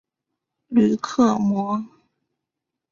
[0.69, 1.79] 吕克莫。